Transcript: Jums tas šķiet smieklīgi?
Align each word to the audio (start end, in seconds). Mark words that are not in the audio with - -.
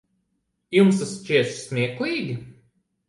Jums 0.77 0.97
tas 1.03 1.13
šķiet 1.17 1.53
smieklīgi? 1.59 2.35